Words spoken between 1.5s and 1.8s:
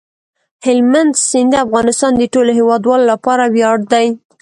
د